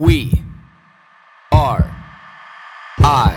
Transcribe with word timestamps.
We 0.00 0.44
are 1.50 1.90
I. 3.00 3.34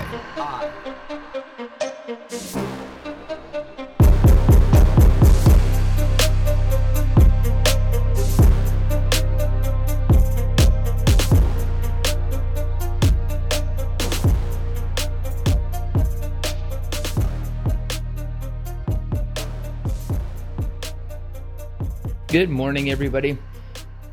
Good 22.27 22.51
morning, 22.51 22.91
everybody. 22.91 23.35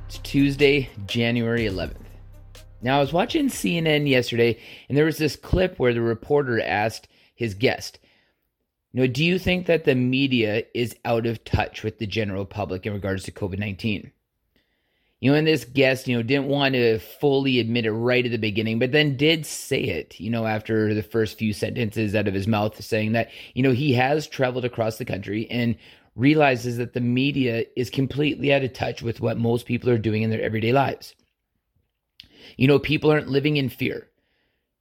It's 0.06 0.16
Tuesday, 0.20 0.88
January 1.06 1.64
11th. 1.66 2.07
Now, 2.80 2.98
I 2.98 3.00
was 3.00 3.12
watching 3.12 3.48
CNN 3.48 4.08
yesterday, 4.08 4.58
and 4.88 4.96
there 4.96 5.04
was 5.04 5.18
this 5.18 5.36
clip 5.36 5.78
where 5.78 5.94
the 5.94 6.00
reporter 6.00 6.60
asked 6.60 7.08
his 7.34 7.54
guest, 7.54 7.98
you 8.92 9.00
know, 9.00 9.06
do 9.06 9.24
you 9.24 9.38
think 9.38 9.66
that 9.66 9.84
the 9.84 9.94
media 9.94 10.64
is 10.74 10.96
out 11.04 11.26
of 11.26 11.44
touch 11.44 11.82
with 11.82 11.98
the 11.98 12.06
general 12.06 12.46
public 12.46 12.86
in 12.86 12.92
regards 12.92 13.24
to 13.24 13.32
COVID 13.32 13.58
19? 13.58 14.12
You 15.20 15.32
know, 15.32 15.36
and 15.36 15.46
this 15.46 15.64
guest, 15.64 16.06
you 16.06 16.16
know, 16.16 16.22
didn't 16.22 16.46
want 16.46 16.74
to 16.74 17.00
fully 17.00 17.58
admit 17.58 17.86
it 17.86 17.92
right 17.92 18.24
at 18.24 18.30
the 18.30 18.38
beginning, 18.38 18.78
but 18.78 18.92
then 18.92 19.16
did 19.16 19.44
say 19.44 19.82
it, 19.82 20.18
you 20.20 20.30
know, 20.30 20.46
after 20.46 20.94
the 20.94 21.02
first 21.02 21.38
few 21.38 21.52
sentences 21.52 22.14
out 22.14 22.28
of 22.28 22.34
his 22.34 22.46
mouth, 22.46 22.80
saying 22.82 23.12
that, 23.12 23.28
you 23.54 23.64
know, 23.64 23.72
he 23.72 23.92
has 23.94 24.28
traveled 24.28 24.64
across 24.64 24.96
the 24.96 25.04
country 25.04 25.50
and 25.50 25.76
realizes 26.14 26.76
that 26.76 26.92
the 26.92 27.00
media 27.00 27.64
is 27.76 27.90
completely 27.90 28.52
out 28.52 28.62
of 28.62 28.72
touch 28.72 29.02
with 29.02 29.20
what 29.20 29.38
most 29.38 29.66
people 29.66 29.90
are 29.90 29.98
doing 29.98 30.22
in 30.22 30.30
their 30.30 30.42
everyday 30.42 30.72
lives. 30.72 31.14
You 32.56 32.68
know, 32.68 32.78
people 32.78 33.10
aren't 33.10 33.28
living 33.28 33.56
in 33.56 33.68
fear. 33.68 34.08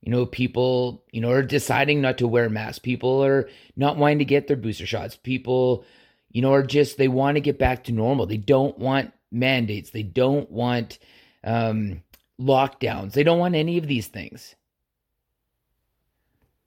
You 0.02 0.12
know, 0.12 0.26
people, 0.26 1.04
you 1.12 1.22
know, 1.22 1.32
are 1.32 1.42
deciding 1.42 2.02
not 2.02 2.20
to 2.20 2.28
wear 2.28 2.50
masks. 2.50 2.80
People 2.80 3.24
are 3.24 3.50
not 3.76 3.98
wanting 3.98 4.20
to 4.20 4.26
get 4.26 4.48
their 4.48 4.56
booster 4.56 4.86
shots. 4.86 5.16
People, 5.16 5.84
you 6.32 6.42
know, 6.42 6.54
are 6.54 6.64
just, 6.64 6.98
they 6.98 7.08
want 7.08 7.36
to 7.36 7.42
get 7.42 7.60
back 7.60 7.84
to 7.86 7.92
normal. 7.92 8.26
They 8.26 8.38
don't 8.38 8.78
want 8.78 9.12
mandates. 9.32 9.90
They 9.90 10.04
don't 10.04 10.50
want 10.52 11.00
um, 11.44 12.04
lockdowns. 12.40 13.14
They 13.14 13.24
don't 13.24 13.40
want 13.40 13.56
any 13.56 13.78
of 13.78 13.88
these 13.88 14.08
things, 14.08 14.56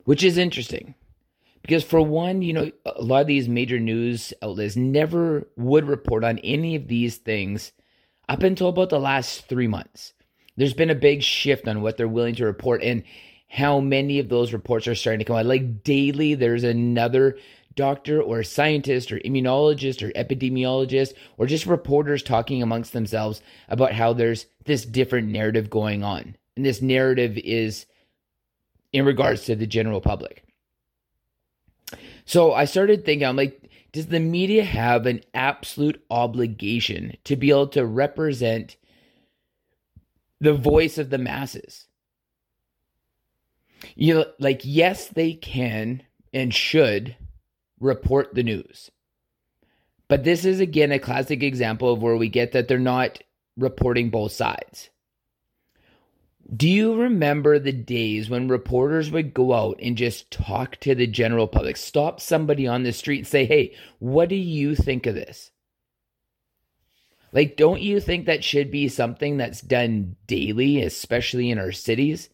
which 0.04 0.22
is 0.22 0.36
interesting 0.36 0.94
because 1.62 1.84
for 1.84 2.00
one, 2.00 2.42
you 2.42 2.52
know, 2.52 2.70
a 2.86 3.02
lot 3.02 3.20
of 3.20 3.26
these 3.26 3.48
major 3.48 3.78
news 3.78 4.32
outlets 4.42 4.76
never 4.76 5.48
would 5.56 5.86
report 5.86 6.24
on 6.24 6.38
any 6.38 6.74
of 6.74 6.88
these 6.88 7.16
things 7.16 7.72
up 8.28 8.42
until 8.42 8.68
about 8.68 8.90
the 8.90 9.00
last 9.00 9.48
three 9.48 9.68
months. 9.68 10.14
There's 10.56 10.74
been 10.74 10.90
a 10.90 10.94
big 10.94 11.22
shift 11.22 11.66
on 11.68 11.82
what 11.82 11.96
they're 11.96 12.08
willing 12.08 12.34
to 12.36 12.44
report 12.44 12.82
and 12.82 13.02
how 13.48 13.80
many 13.80 14.18
of 14.18 14.28
those 14.28 14.52
reports 14.52 14.86
are 14.86 14.94
starting 14.94 15.18
to 15.18 15.24
come 15.24 15.36
out. 15.36 15.46
Like 15.46 15.82
daily, 15.82 16.34
there's 16.34 16.64
another 16.64 17.38
doctor 17.74 18.20
or 18.20 18.42
scientist 18.42 19.10
or 19.10 19.18
immunologist 19.20 20.02
or 20.06 20.12
epidemiologist 20.12 21.14
or 21.36 21.46
just 21.46 21.66
reporters 21.66 22.22
talking 22.22 22.62
amongst 22.62 22.92
themselves 22.92 23.42
about 23.68 23.92
how 23.92 24.12
there's 24.12 24.46
this 24.64 24.84
different 24.84 25.28
narrative 25.28 25.70
going 25.70 26.02
on. 26.02 26.36
And 26.56 26.66
this 26.66 26.82
narrative 26.82 27.38
is 27.38 27.86
in 28.92 29.04
regards 29.04 29.44
to 29.44 29.56
the 29.56 29.66
general 29.66 30.00
public. 30.00 30.44
So 32.24 32.52
I 32.52 32.66
started 32.66 33.04
thinking, 33.04 33.26
I'm 33.26 33.36
like, 33.36 33.70
does 33.92 34.06
the 34.06 34.20
media 34.20 34.62
have 34.62 35.06
an 35.06 35.22
absolute 35.34 36.04
obligation 36.10 37.16
to 37.24 37.34
be 37.34 37.50
able 37.50 37.68
to 37.68 37.84
represent 37.84 38.76
the 40.40 40.54
voice 40.54 40.98
of 40.98 41.10
the 41.10 41.18
masses? 41.18 41.86
You 43.94 44.14
know, 44.14 44.24
like, 44.38 44.60
yes, 44.64 45.08
they 45.08 45.34
can 45.34 46.02
and 46.32 46.54
should 46.54 47.16
report 47.80 48.34
the 48.34 48.42
news. 48.42 48.90
But 50.08 50.24
this 50.24 50.44
is 50.44 50.60
again 50.60 50.92
a 50.92 50.98
classic 50.98 51.42
example 51.42 51.92
of 51.92 52.02
where 52.02 52.16
we 52.16 52.28
get 52.28 52.52
that 52.52 52.68
they're 52.68 52.78
not 52.78 53.22
reporting 53.56 54.10
both 54.10 54.32
sides. 54.32 54.90
Do 56.54 56.68
you 56.68 57.00
remember 57.00 57.58
the 57.58 57.72
days 57.72 58.28
when 58.28 58.48
reporters 58.48 59.12
would 59.12 59.32
go 59.32 59.54
out 59.54 59.78
and 59.80 59.96
just 59.96 60.32
talk 60.32 60.78
to 60.80 60.96
the 60.96 61.06
general 61.06 61.46
public, 61.46 61.76
stop 61.76 62.20
somebody 62.20 62.66
on 62.66 62.82
the 62.82 62.92
street 62.92 63.18
and 63.18 63.26
say, 63.26 63.44
hey, 63.44 63.76
what 64.00 64.28
do 64.28 64.34
you 64.34 64.74
think 64.74 65.06
of 65.06 65.14
this? 65.14 65.52
Like, 67.32 67.56
don't 67.56 67.80
you 67.80 68.00
think 68.00 68.26
that 68.26 68.44
should 68.44 68.70
be 68.70 68.88
something 68.88 69.36
that's 69.36 69.60
done 69.60 70.16
daily, 70.26 70.82
especially 70.82 71.50
in 71.50 71.58
our 71.58 71.72
cities, 71.72 72.28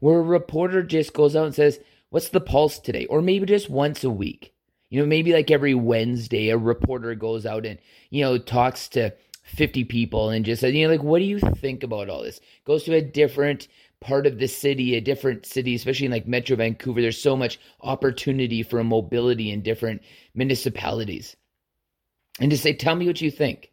where 0.00 0.18
a 0.18 0.22
reporter 0.22 0.82
just 0.82 1.12
goes 1.12 1.36
out 1.36 1.46
and 1.46 1.54
says, 1.54 1.80
what's 2.10 2.30
the 2.30 2.40
pulse 2.40 2.78
today? 2.78 3.06
Or 3.06 3.20
maybe 3.20 3.46
just 3.46 3.68
once 3.68 4.04
a 4.04 4.10
week. 4.10 4.52
You 4.90 5.00
know, 5.00 5.06
maybe 5.06 5.34
like 5.34 5.50
every 5.50 5.74
Wednesday, 5.74 6.48
a 6.48 6.56
reporter 6.56 7.14
goes 7.14 7.44
out 7.44 7.66
and, 7.66 7.78
you 8.08 8.22
know, 8.22 8.38
talks 8.38 8.88
to 8.88 9.14
50 9.44 9.84
people 9.84 10.30
and 10.30 10.44
just 10.44 10.60
says, 10.60 10.72
you 10.72 10.86
know, 10.86 10.92
like, 10.92 11.02
what 11.02 11.18
do 11.18 11.24
you 11.24 11.38
think 11.38 11.82
about 11.82 12.08
all 12.08 12.22
this? 12.22 12.40
Goes 12.64 12.84
to 12.84 12.94
a 12.94 13.02
different 13.02 13.68
part 14.00 14.26
of 14.26 14.38
the 14.38 14.48
city, 14.48 14.94
a 14.94 15.00
different 15.00 15.44
city, 15.44 15.74
especially 15.74 16.06
in 16.06 16.12
like 16.12 16.26
Metro 16.26 16.56
Vancouver. 16.56 17.02
There's 17.02 17.20
so 17.20 17.36
much 17.36 17.58
opportunity 17.82 18.62
for 18.62 18.82
mobility 18.82 19.50
in 19.50 19.62
different 19.62 20.02
municipalities. 20.34 21.36
And 22.40 22.50
to 22.50 22.56
say, 22.56 22.72
tell 22.72 22.94
me 22.94 23.06
what 23.06 23.20
you 23.20 23.30
think. 23.30 23.72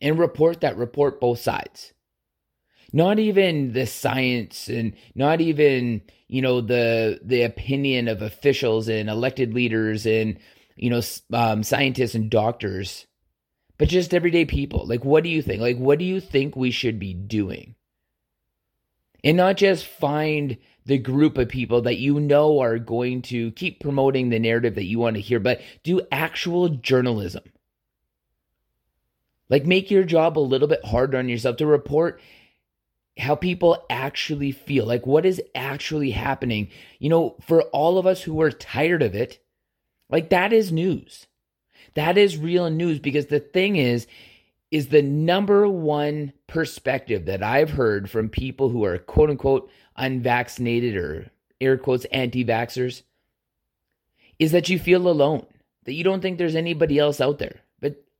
And 0.00 0.18
report 0.18 0.62
that, 0.62 0.76
report 0.76 1.20
both 1.20 1.40
sides. 1.40 1.92
Not 2.92 3.18
even 3.18 3.72
the 3.72 3.86
science 3.86 4.68
and 4.68 4.94
not 5.14 5.40
even, 5.40 6.02
you 6.26 6.42
know, 6.42 6.60
the 6.60 7.20
the 7.22 7.42
opinion 7.42 8.08
of 8.08 8.22
officials 8.22 8.88
and 8.88 9.08
elected 9.08 9.54
leaders 9.54 10.06
and, 10.06 10.38
you 10.74 10.90
know, 10.90 11.02
um, 11.32 11.62
scientists 11.62 12.14
and 12.14 12.30
doctors 12.30 13.06
but 13.80 13.88
just 13.88 14.12
everyday 14.12 14.44
people. 14.44 14.86
Like, 14.86 15.06
what 15.06 15.24
do 15.24 15.30
you 15.30 15.40
think? 15.40 15.62
Like, 15.62 15.78
what 15.78 15.98
do 15.98 16.04
you 16.04 16.20
think 16.20 16.54
we 16.54 16.70
should 16.70 16.98
be 16.98 17.14
doing? 17.14 17.76
And 19.24 19.38
not 19.38 19.56
just 19.56 19.86
find 19.86 20.58
the 20.84 20.98
group 20.98 21.38
of 21.38 21.48
people 21.48 21.80
that 21.82 21.96
you 21.96 22.20
know 22.20 22.60
are 22.60 22.78
going 22.78 23.22
to 23.22 23.52
keep 23.52 23.80
promoting 23.80 24.28
the 24.28 24.38
narrative 24.38 24.74
that 24.74 24.84
you 24.84 24.98
want 24.98 25.16
to 25.16 25.22
hear, 25.22 25.40
but 25.40 25.62
do 25.82 26.02
actual 26.12 26.68
journalism. 26.68 27.42
Like, 29.50 29.66
make 29.66 29.90
your 29.90 30.04
job 30.04 30.38
a 30.38 30.40
little 30.40 30.68
bit 30.68 30.84
harder 30.84 31.18
on 31.18 31.28
yourself 31.28 31.56
to 31.56 31.66
report 31.66 32.20
how 33.18 33.34
people 33.34 33.84
actually 33.90 34.52
feel. 34.52 34.86
Like, 34.86 35.06
what 35.06 35.26
is 35.26 35.42
actually 35.54 36.12
happening? 36.12 36.68
You 37.00 37.10
know, 37.10 37.36
for 37.42 37.62
all 37.64 37.98
of 37.98 38.06
us 38.06 38.22
who 38.22 38.40
are 38.40 38.52
tired 38.52 39.02
of 39.02 39.14
it, 39.14 39.44
like, 40.08 40.30
that 40.30 40.52
is 40.52 40.72
news. 40.72 41.26
That 41.94 42.16
is 42.16 42.38
real 42.38 42.70
news 42.70 43.00
because 43.00 43.26
the 43.26 43.40
thing 43.40 43.76
is, 43.76 44.06
is 44.70 44.88
the 44.88 45.02
number 45.02 45.68
one 45.68 46.32
perspective 46.46 47.26
that 47.26 47.42
I've 47.42 47.70
heard 47.70 48.08
from 48.08 48.28
people 48.28 48.68
who 48.68 48.84
are 48.84 48.98
quote 48.98 49.30
unquote 49.30 49.68
unvaccinated 49.96 50.96
or 50.96 51.30
air 51.60 51.76
quotes 51.76 52.04
anti 52.06 52.44
vaxxers 52.44 53.02
is 54.38 54.52
that 54.52 54.68
you 54.68 54.78
feel 54.78 55.08
alone, 55.08 55.44
that 55.84 55.94
you 55.94 56.04
don't 56.04 56.20
think 56.20 56.38
there's 56.38 56.54
anybody 56.54 56.98
else 56.98 57.20
out 57.20 57.38
there. 57.38 57.60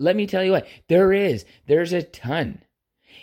Let 0.01 0.17
me 0.17 0.27
tell 0.27 0.43
you 0.43 0.53
what, 0.53 0.67
there 0.89 1.13
is. 1.13 1.45
There's 1.67 1.93
a 1.93 2.03
ton. 2.03 2.63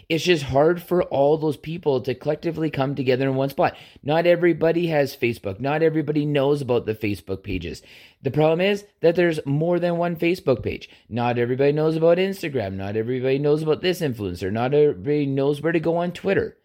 It's 0.10 0.24
just 0.24 0.44
hard 0.44 0.82
for 0.82 1.04
all 1.04 1.38
those 1.38 1.58
people 1.58 2.02
to 2.02 2.14
collectively 2.14 2.70
come 2.70 2.94
together 2.94 3.28
in 3.28 3.36
one 3.36 3.50
spot. 3.50 3.76
Not 4.04 4.28
everybody 4.28 4.88
has 4.88 5.18
Facebook. 5.18 5.60
Not 5.60 5.82
everybody 5.82 6.26
knows 6.26 6.62
about 6.62 6.86
the 6.86 6.94
Facebook 6.94 7.44
pages. 7.44 7.82
The 8.22 8.32
problem 8.32 8.62
is 8.62 8.86
that 9.02 9.16
there's 9.16 9.46
more 9.46 9.80
than 9.80 9.98
one 9.98 10.16
Facebook 10.16 10.64
page. 10.64 10.90
Not 11.10 11.40
everybody 11.40 11.72
knows 11.72 11.96
about 11.96 12.20
Instagram. 12.20 12.74
Not 12.74 12.96
everybody 12.96 13.40
knows 13.40 13.64
about 13.64 13.82
this 13.82 14.00
influencer. 14.00 14.52
Not 14.52 14.74
everybody 14.74 15.26
knows 15.26 15.62
where 15.62 15.74
to 15.74 15.80
go 15.80 15.98
on 15.98 16.12
Twitter. 16.12 16.58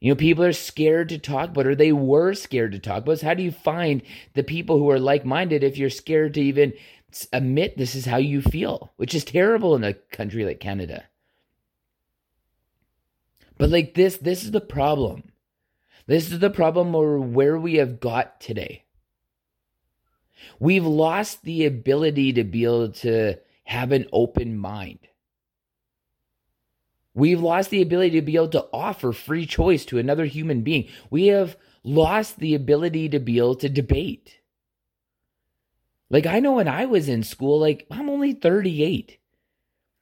You 0.00 0.10
know, 0.10 0.16
people 0.16 0.44
are 0.44 0.52
scared 0.52 1.08
to 1.08 1.18
talk 1.18 1.50
about, 1.50 1.66
or 1.66 1.74
they 1.74 1.92
were 1.92 2.34
scared 2.34 2.72
to 2.72 2.78
talk 2.78 2.98
about. 2.98 3.20
So 3.20 3.26
how 3.26 3.34
do 3.34 3.42
you 3.42 3.50
find 3.50 4.02
the 4.34 4.44
people 4.44 4.78
who 4.78 4.90
are 4.90 5.00
like 5.00 5.24
minded 5.24 5.64
if 5.64 5.78
you're 5.78 5.90
scared 5.90 6.34
to 6.34 6.42
even 6.42 6.74
admit 7.32 7.76
this 7.76 7.94
is 7.94 8.06
how 8.06 8.16
you 8.16 8.42
feel, 8.42 8.92
which 8.96 9.14
is 9.14 9.24
terrible 9.24 9.74
in 9.74 9.84
a 9.84 9.94
country 9.94 10.44
like 10.44 10.60
Canada? 10.60 11.04
But 13.58 13.70
like 13.70 13.94
this, 13.94 14.16
this 14.18 14.44
is 14.44 14.50
the 14.50 14.60
problem. 14.60 15.32
This 16.06 16.30
is 16.30 16.38
the 16.38 16.50
problem 16.50 16.94
or 16.94 17.18
where 17.18 17.58
we 17.58 17.74
have 17.74 18.00
got 18.00 18.40
today. 18.40 18.84
We've 20.60 20.86
lost 20.86 21.42
the 21.42 21.64
ability 21.66 22.32
to 22.34 22.44
be 22.44 22.64
able 22.64 22.92
to 22.92 23.36
have 23.64 23.92
an 23.92 24.06
open 24.12 24.56
mind. 24.56 25.00
We've 27.14 27.40
lost 27.40 27.70
the 27.70 27.82
ability 27.82 28.20
to 28.20 28.22
be 28.22 28.36
able 28.36 28.48
to 28.48 28.66
offer 28.72 29.12
free 29.12 29.46
choice 29.46 29.84
to 29.86 29.98
another 29.98 30.26
human 30.26 30.62
being. 30.62 30.88
We 31.10 31.28
have 31.28 31.56
lost 31.82 32.38
the 32.38 32.54
ability 32.54 33.08
to 33.08 33.18
be 33.18 33.38
able 33.38 33.56
to 33.56 33.68
debate. 33.68 34.38
Like, 36.08 36.26
I 36.26 36.40
know 36.40 36.52
when 36.52 36.68
I 36.68 36.86
was 36.86 37.08
in 37.08 37.22
school, 37.22 37.58
like, 37.58 37.86
I'm 37.90 38.08
only 38.08 38.32
38. 38.32 39.18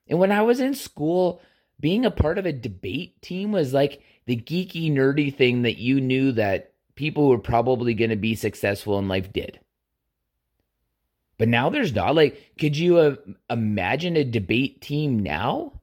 And 0.09 0.19
when 0.19 0.33
I 0.33 0.43
was 0.43 0.61
in 0.61 0.75
school, 0.75 1.41
being 1.81 2.05
a 2.05 2.11
part 2.11 2.39
of 2.39 2.47
a 2.47 2.53
debate 2.53 3.21
team 3.23 3.53
was 3.53 3.73
like 3.73 4.03
the 4.27 4.37
geeky, 4.37 4.93
nerdy 4.93 5.35
thing 5.35 5.63
that 5.63 5.79
you 5.79 6.01
knew 6.01 6.33
that 6.33 6.73
people 6.95 7.29
were 7.29 7.39
probably 7.39 7.95
going 7.95 8.11
to 8.11 8.17
be 8.17 8.35
successful 8.35 8.99
in 8.99 9.09
life 9.09 9.33
did. 9.33 9.61
But 11.39 11.49
now 11.49 11.71
there's 11.71 11.95
not. 11.95 12.15
Like, 12.15 12.53
could 12.59 12.77
you 12.77 12.99
uh, 12.99 13.17
imagine 13.51 14.17
a 14.17 14.25
debate 14.25 14.81
team 14.81 15.19
now? 15.19 15.81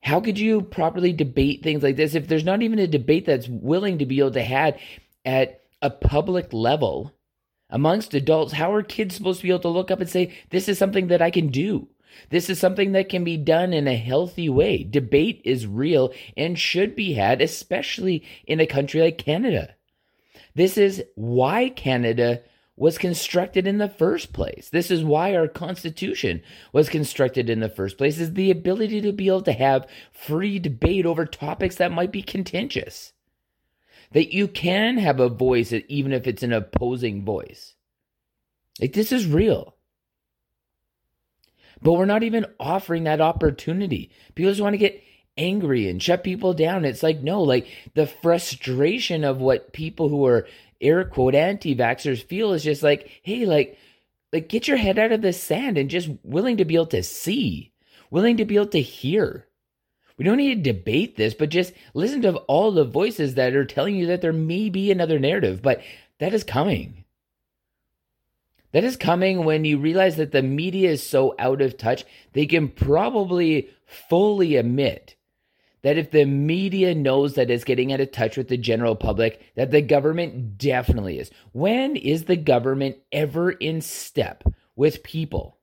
How 0.00 0.20
could 0.20 0.38
you 0.38 0.62
properly 0.62 1.12
debate 1.12 1.62
things 1.62 1.82
like 1.82 1.96
this 1.96 2.14
if 2.14 2.28
there's 2.28 2.44
not 2.44 2.62
even 2.62 2.78
a 2.78 2.86
debate 2.86 3.26
that's 3.26 3.48
willing 3.48 3.98
to 3.98 4.06
be 4.06 4.18
able 4.18 4.32
to 4.32 4.42
had 4.42 4.78
at 5.24 5.62
a 5.80 5.90
public 5.90 6.52
level 6.52 7.12
amongst 7.72 8.14
adults? 8.14 8.52
How 8.52 8.72
are 8.72 8.84
kids 8.84 9.16
supposed 9.16 9.40
to 9.40 9.42
be 9.42 9.50
able 9.50 9.58
to 9.60 9.68
look 9.68 9.90
up 9.90 10.00
and 10.00 10.08
say, 10.08 10.30
"This 10.50 10.68
is 10.68 10.78
something 10.78 11.08
that 11.08 11.20
I 11.20 11.32
can 11.32 11.48
do"? 11.48 11.88
This 12.30 12.48
is 12.48 12.60
something 12.60 12.92
that 12.92 13.08
can 13.08 13.24
be 13.24 13.36
done 13.36 13.72
in 13.72 13.88
a 13.88 13.96
healthy 13.96 14.48
way. 14.48 14.84
Debate 14.84 15.40
is 15.44 15.66
real 15.66 16.12
and 16.36 16.58
should 16.58 16.94
be 16.94 17.14
had, 17.14 17.40
especially 17.40 18.22
in 18.46 18.60
a 18.60 18.66
country 18.66 19.00
like 19.00 19.18
Canada. 19.18 19.74
This 20.54 20.76
is 20.76 21.02
why 21.14 21.70
Canada 21.70 22.42
was 22.76 22.98
constructed 22.98 23.66
in 23.66 23.78
the 23.78 23.88
first 23.88 24.32
place. 24.32 24.68
This 24.70 24.90
is 24.90 25.04
why 25.04 25.34
our 25.34 25.48
constitution 25.48 26.42
was 26.72 26.88
constructed 26.88 27.48
in 27.48 27.60
the 27.60 27.68
first 27.68 27.98
place 27.98 28.18
is 28.18 28.34
the 28.34 28.50
ability 28.50 29.00
to 29.02 29.12
be 29.12 29.28
able 29.28 29.42
to 29.42 29.52
have 29.52 29.86
free 30.10 30.58
debate 30.58 31.06
over 31.06 31.24
topics 31.24 31.76
that 31.76 31.92
might 31.92 32.12
be 32.12 32.22
contentious. 32.22 33.12
That 34.12 34.32
you 34.32 34.48
can 34.48 34.98
have 34.98 35.20
a 35.20 35.28
voice 35.28 35.72
even 35.88 36.12
if 36.12 36.26
it's 36.26 36.42
an 36.42 36.52
opposing 36.52 37.24
voice. 37.24 37.74
Like 38.80 38.92
this 38.92 39.12
is 39.12 39.26
real. 39.26 39.74
But 41.80 41.94
we're 41.94 42.04
not 42.04 42.22
even 42.22 42.46
offering 42.60 43.04
that 43.04 43.20
opportunity. 43.20 44.12
People 44.34 44.52
just 44.52 44.60
want 44.60 44.74
to 44.74 44.78
get 44.78 45.02
angry 45.36 45.88
and 45.88 46.02
shut 46.02 46.24
people 46.24 46.54
down. 46.54 46.84
It's 46.84 47.02
like, 47.02 47.22
no, 47.22 47.42
like 47.42 47.66
the 47.94 48.06
frustration 48.06 49.24
of 49.24 49.38
what 49.38 49.72
people 49.72 50.08
who 50.08 50.24
are 50.26 50.46
air 50.80 51.04
quote 51.04 51.34
anti 51.34 51.74
vaxxers 51.74 52.22
feel 52.22 52.52
is 52.52 52.62
just 52.62 52.82
like, 52.82 53.20
hey, 53.22 53.46
like, 53.46 53.78
like 54.32 54.48
get 54.48 54.68
your 54.68 54.76
head 54.76 54.98
out 54.98 55.12
of 55.12 55.22
the 55.22 55.32
sand 55.32 55.78
and 55.78 55.90
just 55.90 56.08
willing 56.22 56.58
to 56.58 56.64
be 56.64 56.74
able 56.74 56.86
to 56.86 57.02
see, 57.02 57.72
willing 58.10 58.36
to 58.36 58.44
be 58.44 58.56
able 58.56 58.66
to 58.66 58.80
hear. 58.80 59.46
We 60.22 60.26
don't 60.28 60.36
need 60.36 60.62
to 60.62 60.72
debate 60.72 61.16
this, 61.16 61.34
but 61.34 61.48
just 61.48 61.72
listen 61.94 62.22
to 62.22 62.36
all 62.46 62.70
the 62.70 62.84
voices 62.84 63.34
that 63.34 63.56
are 63.56 63.64
telling 63.64 63.96
you 63.96 64.06
that 64.06 64.20
there 64.20 64.32
may 64.32 64.68
be 64.68 64.92
another 64.92 65.18
narrative, 65.18 65.60
but 65.60 65.82
that 66.20 66.32
is 66.32 66.44
coming. 66.44 67.02
That 68.70 68.84
is 68.84 68.96
coming 68.96 69.44
when 69.44 69.64
you 69.64 69.78
realize 69.78 70.14
that 70.18 70.30
the 70.30 70.40
media 70.40 70.92
is 70.92 71.02
so 71.04 71.34
out 71.40 71.60
of 71.60 71.76
touch, 71.76 72.04
they 72.34 72.46
can 72.46 72.68
probably 72.68 73.70
fully 73.84 74.54
admit 74.54 75.16
that 75.82 75.98
if 75.98 76.12
the 76.12 76.24
media 76.24 76.94
knows 76.94 77.34
that 77.34 77.50
it's 77.50 77.64
getting 77.64 77.92
out 77.92 77.98
of 77.98 78.12
touch 78.12 78.36
with 78.36 78.46
the 78.46 78.56
general 78.56 78.94
public, 78.94 79.42
that 79.56 79.72
the 79.72 79.82
government 79.82 80.56
definitely 80.56 81.18
is. 81.18 81.32
When 81.50 81.96
is 81.96 82.26
the 82.26 82.36
government 82.36 82.98
ever 83.10 83.50
in 83.50 83.80
step 83.80 84.44
with 84.76 85.02
people? 85.02 85.58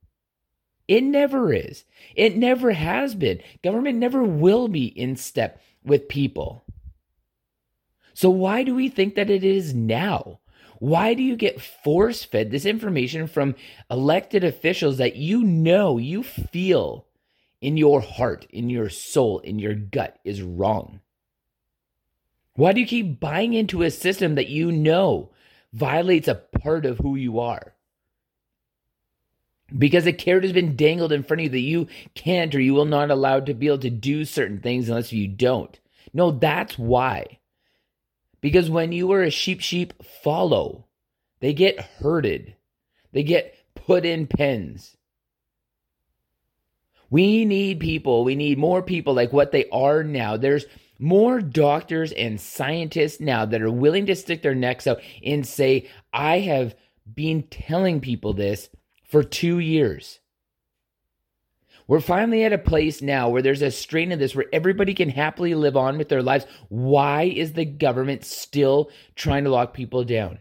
It 0.90 1.04
never 1.04 1.54
is. 1.54 1.86
It 2.16 2.36
never 2.36 2.72
has 2.72 3.14
been. 3.14 3.42
Government 3.64 4.00
never 4.00 4.24
will 4.24 4.68
be 4.68 4.88
in 4.88 5.18
step 5.18 5.62
with 5.84 6.10
people. 6.10 6.66
So, 8.16 8.32
why 8.32 8.64
do 8.64 8.74
we 8.74 8.90
think 8.90 9.14
that 9.14 9.30
it 9.30 9.44
is 9.44 9.72
now? 9.76 10.40
Why 10.80 11.14
do 11.14 11.22
you 11.22 11.36
get 11.36 11.62
force 11.62 12.24
fed 12.24 12.50
this 12.50 12.66
information 12.66 13.28
from 13.28 13.54
elected 13.92 14.44
officials 14.44 14.98
that 14.98 15.16
you 15.16 15.44
know, 15.44 16.00
you 16.00 16.24
feel 16.24 17.06
in 17.62 17.78
your 17.78 18.02
heart, 18.02 18.48
in 18.50 18.72
your 18.72 18.90
soul, 18.90 19.40
in 19.40 19.60
your 19.60 19.76
gut 19.76 20.18
is 20.24 20.42
wrong? 20.42 21.02
Why 22.56 22.74
do 22.74 22.82
you 22.82 22.88
keep 22.88 23.20
buying 23.20 23.54
into 23.54 23.84
a 23.84 23.92
system 23.92 24.34
that 24.36 24.50
you 24.50 24.72
know 24.72 25.30
violates 25.72 26.28
a 26.28 26.34
part 26.34 26.88
of 26.88 26.98
who 26.98 27.16
you 27.16 27.40
are? 27.40 27.76
Because 29.78 30.06
a 30.06 30.14
carrot 30.14 30.44
has 30.44 30.54
been 30.54 30.76
dangled 30.76 31.12
in 31.12 31.24
front 31.24 31.42
of 31.42 31.44
you 31.46 31.50
that 31.50 31.60
you 31.60 31.88
can't 32.16 32.54
or 32.56 32.60
you 32.60 32.74
will 32.74 32.86
not 32.86 33.12
allow 33.12 33.40
to 33.40 33.54
be 33.54 33.68
able 33.68 33.80
to 33.80 33.90
do 33.90 34.26
certain 34.26 34.60
things 34.60 34.90
unless 34.90 35.14
you 35.14 35.28
don't. 35.28 35.80
No, 36.14 36.32
that's 36.32 36.78
why. 36.78 37.40
Because 38.42 38.70
when 38.70 38.92
you 38.92 39.12
are 39.12 39.24
a 39.24 39.30
sheep, 39.30 39.62
sheep 39.62 39.94
follow. 40.04 40.86
They 41.40 41.54
get 41.54 41.80
herded, 41.80 42.56
they 43.14 43.24
get 43.24 43.56
put 43.76 44.06
in 44.06 44.28
pens. 44.28 44.98
We 47.10 47.46
need 47.46 47.80
people. 47.80 48.24
We 48.24 48.36
need 48.36 48.60
more 48.60 48.84
people 48.84 49.14
like 49.14 49.34
what 49.34 49.52
they 49.52 49.68
are 49.70 50.04
now. 50.04 50.38
There's 50.38 50.66
more 51.00 51.42
doctors 51.42 52.12
and 52.12 52.40
scientists 52.40 53.20
now 53.20 53.46
that 53.46 53.62
are 53.62 53.72
willing 53.72 54.06
to 54.08 54.16
stick 54.16 54.44
their 54.44 54.54
necks 54.54 54.86
out 54.86 55.02
and 55.26 55.48
say, 55.48 55.90
I 56.14 56.40
have 56.40 56.76
been 57.12 57.44
telling 57.44 58.00
people 58.02 58.34
this 58.34 58.70
for 59.10 59.24
two 59.24 59.60
years. 59.60 60.20
We're 61.88 62.00
finally 62.00 62.44
at 62.44 62.54
a 62.54 62.60
place 62.60 63.02
now 63.02 63.30
where 63.30 63.42
there's 63.42 63.64
a 63.64 63.72
strain 63.72 64.12
of 64.12 64.20
this 64.20 64.36
where 64.36 64.46
everybody 64.54 64.94
can 64.94 65.10
happily 65.10 65.56
live 65.56 65.76
on 65.76 65.98
with 65.98 66.08
their 66.08 66.22
lives. 66.22 66.46
Why 66.70 67.24
is 67.24 67.54
the 67.54 67.66
government 67.66 68.24
still 68.24 68.92
trying 69.16 69.46
to 69.46 69.50
lock 69.50 69.74
people 69.74 70.04
down? 70.04 70.38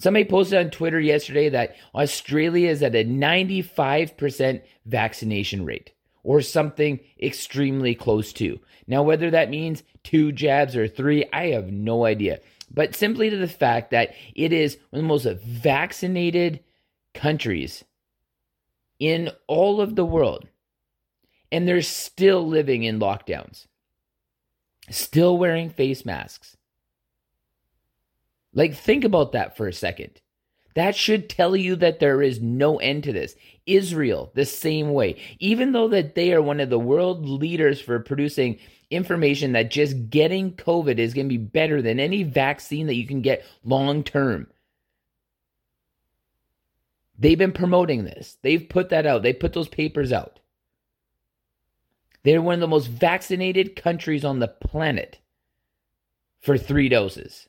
Somebody 0.00 0.24
posted 0.24 0.58
on 0.58 0.70
Twitter 0.70 0.98
yesterday 0.98 1.50
that 1.50 1.76
Australia 1.94 2.70
is 2.70 2.82
at 2.82 2.94
a 2.94 3.04
95% 3.04 4.62
vaccination 4.86 5.66
rate 5.66 5.92
or 6.22 6.40
something 6.40 7.00
extremely 7.20 7.94
close 7.94 8.32
to. 8.34 8.58
Now, 8.86 9.02
whether 9.02 9.30
that 9.30 9.50
means 9.50 9.82
two 10.04 10.32
jabs 10.32 10.74
or 10.74 10.88
three, 10.88 11.26
I 11.32 11.48
have 11.48 11.70
no 11.70 12.06
idea. 12.06 12.40
But 12.70 12.94
simply 12.94 13.28
to 13.28 13.36
the 13.36 13.48
fact 13.48 13.90
that 13.90 14.14
it 14.34 14.54
is 14.54 14.78
one 14.88 15.00
of 15.00 15.04
the 15.04 15.08
most 15.08 15.42
vaccinated 15.44 16.60
countries 17.18 17.84
in 18.98 19.30
all 19.46 19.80
of 19.80 19.96
the 19.96 20.04
world. 20.04 20.48
And 21.50 21.66
they're 21.66 21.82
still 21.82 22.46
living 22.46 22.82
in 22.82 23.00
lockdowns, 23.00 23.66
still 24.90 25.38
wearing 25.38 25.70
face 25.70 26.04
masks. 26.04 26.56
Like, 28.52 28.74
think 28.74 29.04
about 29.04 29.32
that 29.32 29.56
for 29.56 29.66
a 29.66 29.72
second. 29.72 30.20
That 30.74 30.94
should 30.94 31.28
tell 31.28 31.56
you 31.56 31.74
that 31.76 32.00
there 32.00 32.22
is 32.22 32.40
no 32.40 32.76
end 32.76 33.04
to 33.04 33.12
this. 33.12 33.34
Israel, 33.66 34.30
the 34.34 34.44
same 34.44 34.92
way. 34.92 35.20
Even 35.38 35.72
though 35.72 35.88
that 35.88 36.14
they 36.14 36.32
are 36.32 36.42
one 36.42 36.60
of 36.60 36.70
the 36.70 36.78
world 36.78 37.28
leaders 37.28 37.80
for 37.80 37.98
producing 37.98 38.58
information 38.90 39.52
that 39.52 39.70
just 39.70 40.10
getting 40.10 40.52
COVID 40.52 40.98
is 40.98 41.14
going 41.14 41.26
to 41.26 41.36
be 41.36 41.36
better 41.36 41.82
than 41.82 41.98
any 41.98 42.22
vaccine 42.22 42.86
that 42.86 42.94
you 42.94 43.06
can 43.06 43.22
get 43.22 43.44
long 43.64 44.02
term. 44.02 44.46
They've 47.18 47.38
been 47.38 47.52
promoting 47.52 48.04
this. 48.04 48.38
They've 48.42 48.68
put 48.68 48.90
that 48.90 49.06
out. 49.06 49.22
They 49.22 49.32
put 49.32 49.52
those 49.52 49.68
papers 49.68 50.12
out. 50.12 50.38
They're 52.22 52.42
one 52.42 52.54
of 52.54 52.60
the 52.60 52.68
most 52.68 52.86
vaccinated 52.86 53.74
countries 53.74 54.24
on 54.24 54.38
the 54.38 54.48
planet 54.48 55.18
for 56.40 56.56
three 56.56 56.88
doses. 56.88 57.48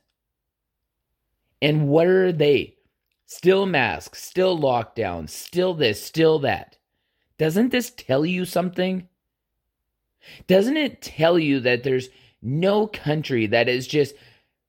And 1.61 1.87
what 1.87 2.07
are 2.07 2.31
they? 2.31 2.75
Still 3.25 3.67
masks, 3.67 4.23
still 4.23 4.57
lockdowns, 4.57 5.29
still 5.29 5.75
this, 5.75 6.01
still 6.01 6.39
that. 6.39 6.77
Doesn't 7.37 7.71
this 7.71 7.91
tell 7.91 8.25
you 8.25 8.43
something? 8.43 9.07
Doesn't 10.47 10.77
it 10.77 11.01
tell 11.01 11.37
you 11.37 11.59
that 11.59 11.83
there's 11.83 12.09
no 12.41 12.87
country 12.87 13.45
that 13.47 13.69
is 13.69 13.87
just 13.87 14.15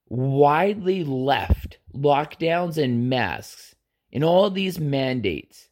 widely 0.09 1.05
left 1.05 1.79
lockdowns 1.95 2.77
and 2.77 3.09
masks 3.09 3.70
in 4.13 4.25
all 4.25 4.51
these 4.51 4.79
mandates 4.79 5.69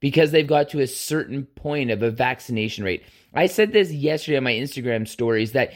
because 0.00 0.32
they've 0.32 0.46
got 0.46 0.70
to 0.70 0.80
a 0.80 0.86
certain 0.86 1.44
point 1.44 1.90
of 1.90 2.02
a 2.02 2.10
vaccination 2.10 2.84
rate. 2.84 3.04
I 3.32 3.46
said 3.46 3.72
this 3.72 3.92
yesterday 3.92 4.36
on 4.36 4.44
my 4.44 4.52
Instagram 4.52 5.06
stories 5.06 5.52
that 5.52 5.72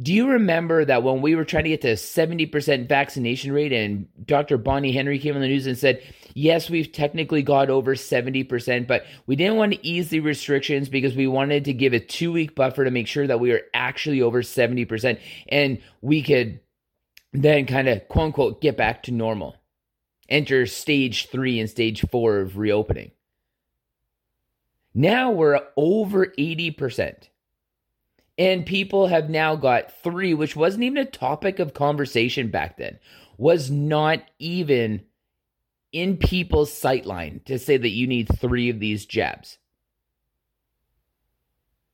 do 0.00 0.14
you 0.14 0.28
remember 0.28 0.84
that 0.84 1.02
when 1.02 1.22
we 1.22 1.34
were 1.34 1.44
trying 1.44 1.64
to 1.64 1.70
get 1.70 1.80
to 1.80 1.94
70% 1.94 2.88
vaccination 2.88 3.52
rate 3.52 3.72
and 3.72 4.06
Dr. 4.24 4.56
Bonnie 4.56 4.92
Henry 4.92 5.18
came 5.18 5.34
on 5.34 5.40
the 5.40 5.48
news 5.48 5.66
and 5.66 5.76
said, 5.76 6.00
yes, 6.34 6.70
we've 6.70 6.92
technically 6.92 7.42
got 7.42 7.68
over 7.68 7.96
70%, 7.96 8.86
but 8.86 9.04
we 9.26 9.34
didn't 9.34 9.56
want 9.56 9.72
to 9.72 9.86
ease 9.86 10.08
the 10.08 10.20
restrictions 10.20 10.88
because 10.88 11.16
we 11.16 11.26
wanted 11.26 11.64
to 11.64 11.72
give 11.72 11.94
a 11.94 12.00
two 12.00 12.30
week 12.30 12.54
buffer 12.54 12.84
to 12.84 12.92
make 12.92 13.08
sure 13.08 13.26
that 13.26 13.40
we 13.40 13.50
were 13.50 13.62
actually 13.74 14.22
over 14.22 14.42
70% 14.42 15.18
and 15.48 15.78
we 16.00 16.22
could 16.22 16.60
then 17.32 17.66
kind 17.66 17.88
of 17.88 18.06
quote 18.08 18.26
unquote 18.26 18.60
get 18.60 18.76
back 18.76 19.02
to 19.02 19.12
normal 19.12 19.56
enter 20.28 20.66
stage 20.66 21.28
three 21.28 21.58
and 21.58 21.70
stage 21.70 22.04
four 22.10 22.38
of 22.38 22.58
reopening. 22.58 23.10
Now 24.94 25.30
we're 25.30 25.60
over 25.76 26.26
80%. 26.26 27.28
And 28.36 28.64
people 28.64 29.08
have 29.08 29.28
now 29.28 29.56
got 29.56 30.02
three, 30.02 30.32
which 30.32 30.54
wasn't 30.54 30.84
even 30.84 30.98
a 30.98 31.04
topic 31.04 31.58
of 31.58 31.74
conversation 31.74 32.50
back 32.50 32.76
then, 32.76 32.98
was 33.36 33.70
not 33.70 34.22
even 34.38 35.02
in 35.92 36.16
people's 36.16 36.70
sightline 36.70 37.44
to 37.46 37.58
say 37.58 37.76
that 37.76 37.88
you 37.88 38.06
need 38.06 38.28
three 38.38 38.68
of 38.68 38.78
these 38.78 39.06
jabs. 39.06 39.58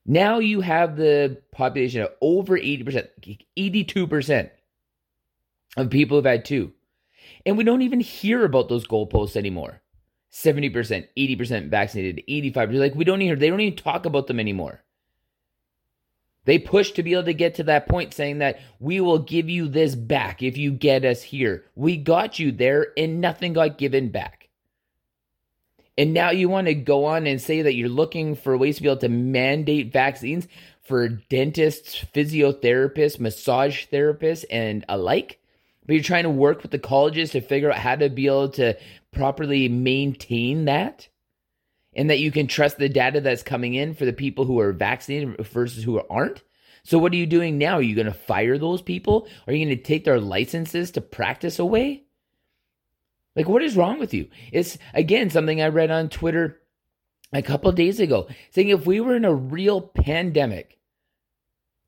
Now 0.07 0.39
you 0.39 0.61
have 0.61 0.97
the 0.97 1.41
population 1.51 2.03
of 2.03 2.11
over 2.21 2.59
80%, 2.59 3.09
82% 3.57 4.51
of 5.79 5.91
people 5.91 6.19
who've 6.19 6.27
had 6.27 6.45
two. 6.45 6.73
And 7.45 7.57
we 7.57 7.65
don't 7.65 7.83
even 7.83 8.01
hear 8.01 8.45
about 8.45 8.69
those 8.69 8.87
goalposts 8.87 9.37
anymore. 9.37 9.83
70%, 10.33 11.07
80% 11.17 11.69
vaccinated, 11.71 12.25
85%. 12.29 12.75
Like 12.75 12.95
we 12.95 13.05
don't 13.05 13.23
even 13.23 13.39
they 13.39 13.49
don't 13.49 13.61
even 13.61 13.77
talk 13.77 14.05
about 14.05 14.27
them 14.27 14.41
anymore. 14.41 14.83
They 16.45 16.59
push 16.59 16.91
to 16.93 17.03
be 17.03 17.13
able 17.13 17.25
to 17.25 17.35
get 17.35 17.55
to 17.55 17.65
that 17.65 17.89
point 17.89 18.13
saying 18.13 18.39
that 18.39 18.61
we 18.79 19.01
will 19.01 19.19
give 19.19 19.49
you 19.49 19.69
this 19.69 19.95
back 19.95 20.43
if 20.43 20.59
you 20.59 20.73
get 20.73 21.05
us 21.05 21.23
here. 21.23 21.65
We 21.75 21.97
got 21.97 22.39
you 22.39 22.53
there 22.53 22.89
and 22.97 23.21
nothing 23.21 23.55
got 23.55 23.79
given 23.79 24.11
back. 24.11 24.49
And 25.97 26.13
now 26.13 26.31
you 26.31 26.49
want 26.49 26.67
to 26.67 26.75
go 26.75 27.05
on 27.05 27.27
and 27.27 27.41
say 27.41 27.63
that 27.63 27.75
you're 27.75 27.89
looking 27.89 28.35
for 28.35 28.59
ways 28.59 28.77
to 28.77 28.83
be 28.83 28.89
able 28.89 29.01
to 29.01 29.09
mandate 29.09 29.93
vaccines 29.93 30.49
for 30.83 31.09
dentists, 31.09 32.05
physiotherapists, 32.15 33.21
massage 33.21 33.87
therapists, 33.87 34.45
and 34.51 34.85
alike? 34.89 35.39
But 35.87 35.95
you're 35.95 36.03
trying 36.03 36.25
to 36.25 36.31
work 36.31 36.63
with 36.63 36.71
the 36.71 36.79
colleges 36.79 37.31
to 37.33 37.41
figure 37.41 37.71
out 37.71 37.79
how 37.79 37.97
to 37.97 38.09
be 38.09 38.27
able 38.27 38.49
to 38.51 38.77
properly 39.13 39.69
maintain 39.69 40.65
that? 40.65 41.09
and 41.97 42.11
that 42.11 42.19
you 42.19 42.31
can 42.31 42.47
trust 42.47 42.79
the 42.79 42.89
data 42.89 43.21
that's 43.21 43.43
coming 43.43 43.75
in 43.75 43.95
for 43.95 44.05
the 44.05 44.13
people 44.13 44.45
who 44.45 44.59
are 44.61 44.73
vaccinated 44.73 45.39
versus 45.47 45.85
who 45.85 46.01
aren't. 46.11 46.43
So 46.83 46.99
what 46.99 47.13
are 47.13 47.17
you 47.17 47.27
doing 47.27 47.57
now? 47.57 47.75
Are 47.75 47.83
you 47.83 47.95
going 47.95 48.07
to 48.07 48.13
fire 48.13 48.59
those 48.59 48.83
people? 48.83 49.27
Are 49.47 49.53
you 49.53 49.65
going 49.65 49.77
to 49.77 49.83
take 49.83 50.05
their 50.05 50.21
licenses 50.21 50.91
to 50.93 51.01
practice 51.01 51.59
away? 51.59 52.05
Like 53.37 53.49
what 53.49 53.63
is 53.63 53.77
wrong 53.77 53.99
with 53.99 54.13
you? 54.15 54.29
It's 54.53 54.79
again 54.93 55.31
something 55.31 55.61
I 55.61 55.69
read 55.69 55.91
on 55.91 56.09
Twitter 56.09 56.61
a 57.33 57.43
couple 57.43 57.73
days 57.73 57.99
ago 57.99 58.29
saying 58.51 58.69
if 58.69 58.87
we 58.87 59.01
were 59.01 59.17
in 59.17 59.25
a 59.25 59.35
real 59.35 59.81
pandemic 59.81 60.79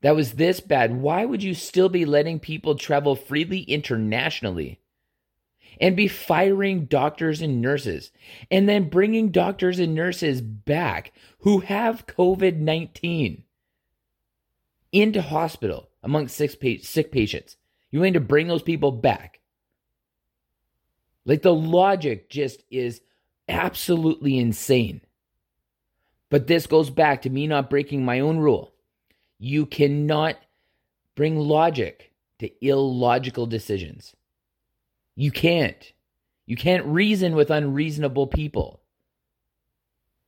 that 0.03 0.17
was 0.17 0.35
this 0.35 0.61
bad, 0.61 0.97
why 0.97 1.25
would 1.25 1.43
you 1.43 1.55
still 1.55 1.89
be 1.89 2.05
letting 2.05 2.39
people 2.39 2.77
travel 2.77 3.17
freely 3.17 3.61
internationally? 3.61 4.81
and 5.81 5.97
be 5.97 6.09
firing 6.09 6.87
doctors 6.87 7.43
and 7.43 7.61
nurses 7.61 8.11
and 8.51 8.69
then 8.69 8.89
bringing 8.89 9.31
doctors 9.31 9.79
and 9.79 9.95
nurses 9.95 10.41
back 10.41 11.13
who 11.41 11.61
have 11.61 12.07
COVID 12.07 12.57
19 12.57 13.45
into 14.93 15.23
hospital 15.23 15.91
amongst 16.03 16.37
sick, 16.37 16.57
sick 16.83 17.13
patients. 17.13 17.57
You 17.91 18.01
want 18.01 18.15
to 18.15 18.21
bring 18.21 18.49
those 18.49 18.63
people 18.63 18.93
back. 18.93 19.41
Like 21.25 21.43
the 21.43 21.55
logic 21.55 22.31
just 22.31 22.63
is 22.71 23.01
absolutely 23.49 24.39
insane. 24.39 25.01
But 26.31 26.47
this 26.47 26.67
goes 26.67 26.91
back 26.91 27.23
to 27.23 27.31
me 27.31 27.47
not 27.47 27.71
breaking 27.71 28.05
my 28.05 28.21
own 28.21 28.39
rule. 28.39 28.73
You 29.39 29.67
cannot 29.67 30.37
bring 31.15 31.39
logic 31.39 32.13
to 32.39 32.51
illogical 32.65 33.47
decisions. 33.47 34.15
You 35.15 35.31
can't. 35.31 35.93
You 36.47 36.57
can't 36.57 36.87
reason 36.87 37.35
with 37.35 37.51
unreasonable 37.51 38.29
people. 38.29 38.83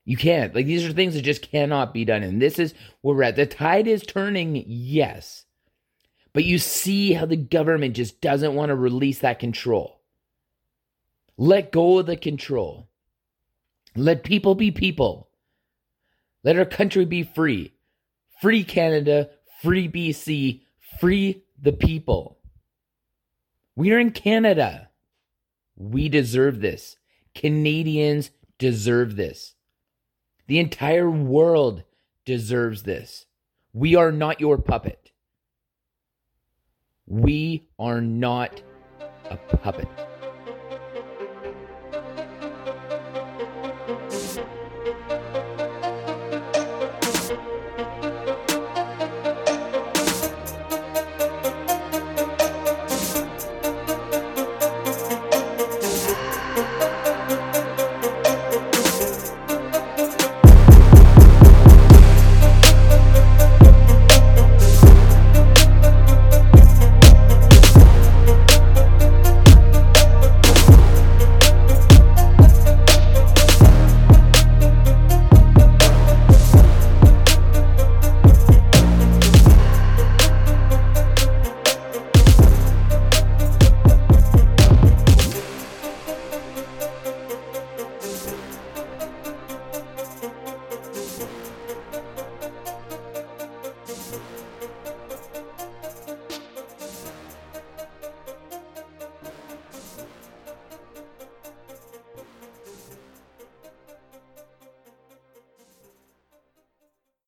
You 0.05 0.17
can't. 0.17 0.55
Like 0.55 0.67
these 0.67 0.87
are 0.87 0.93
things 0.93 1.15
that 1.15 1.23
just 1.23 1.43
cannot 1.43 1.93
be 1.93 2.05
done. 2.05 2.23
And 2.23 2.41
this 2.41 2.59
is 2.59 2.75
where 3.03 3.15
we're 3.15 3.23
at. 3.25 3.37
The 3.37 3.47
tide 3.47 3.87
is 3.87 4.03
turning, 4.03 4.65
yes. 4.67 5.45
But 6.33 6.45
you 6.45 6.59
see 6.59 7.13
how 7.13 7.27
the 7.27 7.37
government 7.37 7.95
just 7.95 8.21
doesn't 8.21 8.55
want 8.55 8.71
to 8.71 8.75
release 8.75 9.19
that 9.21 9.39
control. 9.39 10.01
Let 11.37 11.73
go 11.73 11.99
of 11.99 12.07
the 12.07 12.17
control. 12.17 12.89
Let 13.95 14.25
people 14.25 14.55
be 14.55 14.71
people. 14.71 15.29
Let 16.43 16.59
our 16.59 16.65
country 16.65 17.05
be 17.05 17.23
free. 17.23 17.75
Free 18.41 18.63
Canada, 18.65 19.31
free 19.63 19.89
BC, 19.89 20.63
free 21.01 21.43
the 21.61 21.73
people. 21.73 22.39
We 23.75 23.93
are 23.93 23.99
in 23.99 24.13
Canada. 24.13 24.91
We 25.77 26.09
deserve 26.09 26.61
this. 26.61 26.97
Canadians 27.35 28.31
deserve 28.59 29.17
this. 29.17 29.55
The 30.47 30.59
entire 30.59 31.11
world 31.11 31.85
deserves 32.25 32.83
this. 32.85 33.27
We 33.73 33.95
are 33.95 34.13
not 34.13 34.41
your 34.41 34.59
puppet. 34.59 35.13
We 37.07 37.69
are 37.79 38.01
not 38.01 38.63
a 39.31 39.37
puppet. 39.37 39.89